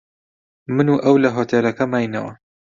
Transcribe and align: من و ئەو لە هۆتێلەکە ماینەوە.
من 0.75 0.87
و 0.89 0.95
ئەو 1.03 1.15
لە 1.23 1.29
هۆتێلەکە 1.35 1.85
ماینەوە. 1.91 2.33